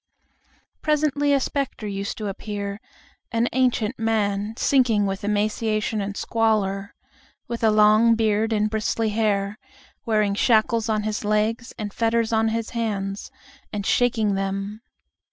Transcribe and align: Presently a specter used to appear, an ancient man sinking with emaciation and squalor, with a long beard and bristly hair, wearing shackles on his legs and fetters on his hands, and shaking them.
Presently 0.81 1.31
a 1.31 1.39
specter 1.39 1.85
used 1.85 2.17
to 2.17 2.27
appear, 2.27 2.81
an 3.31 3.47
ancient 3.53 3.99
man 3.99 4.55
sinking 4.57 5.05
with 5.05 5.23
emaciation 5.23 6.01
and 6.01 6.17
squalor, 6.17 6.95
with 7.47 7.63
a 7.63 7.69
long 7.69 8.15
beard 8.15 8.51
and 8.51 8.67
bristly 8.67 9.09
hair, 9.09 9.59
wearing 10.03 10.33
shackles 10.33 10.89
on 10.89 11.03
his 11.03 11.23
legs 11.23 11.71
and 11.77 11.93
fetters 11.93 12.33
on 12.33 12.47
his 12.47 12.71
hands, 12.71 13.29
and 13.71 13.85
shaking 13.85 14.33
them. 14.33 14.81